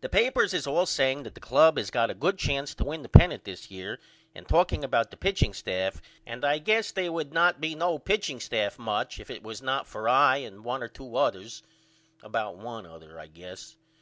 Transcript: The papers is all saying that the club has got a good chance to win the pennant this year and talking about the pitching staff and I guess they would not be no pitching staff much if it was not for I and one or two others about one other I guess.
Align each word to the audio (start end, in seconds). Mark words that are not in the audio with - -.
The 0.00 0.08
papers 0.08 0.54
is 0.54 0.66
all 0.66 0.86
saying 0.86 1.24
that 1.24 1.34
the 1.34 1.42
club 1.42 1.76
has 1.76 1.90
got 1.90 2.08
a 2.08 2.14
good 2.14 2.38
chance 2.38 2.74
to 2.74 2.84
win 2.84 3.02
the 3.02 3.08
pennant 3.10 3.44
this 3.44 3.70
year 3.70 3.98
and 4.34 4.48
talking 4.48 4.82
about 4.82 5.10
the 5.10 5.16
pitching 5.18 5.52
staff 5.52 6.00
and 6.24 6.42
I 6.42 6.56
guess 6.56 6.90
they 6.90 7.10
would 7.10 7.34
not 7.34 7.60
be 7.60 7.74
no 7.74 7.98
pitching 7.98 8.40
staff 8.40 8.78
much 8.78 9.20
if 9.20 9.28
it 9.30 9.42
was 9.42 9.60
not 9.60 9.86
for 9.86 10.08
I 10.08 10.36
and 10.38 10.64
one 10.64 10.82
or 10.82 10.88
two 10.88 11.16
others 11.18 11.62
about 12.22 12.56
one 12.56 12.86
other 12.86 13.20
I 13.20 13.26
guess. 13.26 13.76